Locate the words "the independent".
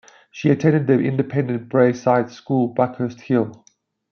0.87-1.69